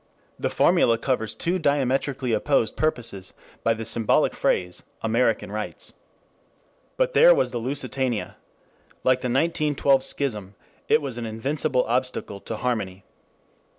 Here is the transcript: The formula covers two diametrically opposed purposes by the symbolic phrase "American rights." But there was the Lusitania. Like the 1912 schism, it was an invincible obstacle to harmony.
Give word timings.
The 0.39 0.49
formula 0.49 0.97
covers 0.97 1.35
two 1.35 1.59
diametrically 1.59 2.33
opposed 2.33 2.75
purposes 2.75 3.33
by 3.63 3.75
the 3.75 3.85
symbolic 3.85 4.33
phrase 4.33 4.81
"American 5.03 5.51
rights." 5.51 5.93
But 6.97 7.13
there 7.13 7.35
was 7.35 7.51
the 7.51 7.59
Lusitania. 7.59 8.37
Like 9.03 9.19
the 9.21 9.27
1912 9.27 10.03
schism, 10.03 10.55
it 10.89 11.03
was 11.03 11.19
an 11.19 11.27
invincible 11.27 11.83
obstacle 11.83 12.39
to 12.39 12.55
harmony. 12.57 13.03